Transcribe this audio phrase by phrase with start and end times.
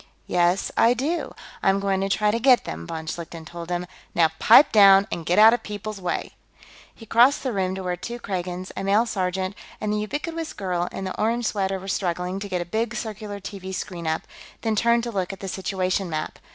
[0.25, 1.35] "Yes, I do.
[1.61, 3.85] I'm going to try to get them," von Schlichten told him.
[4.15, 6.31] "Now pipe down and get out of people's way."
[6.95, 10.89] He crossed the room, to where two Kragans, a male sergeant, and the ubiquitous girl
[10.91, 14.23] in the orange sweater were struggling to get a big circular TV screen up,
[14.61, 16.39] then turned to look at the situation map.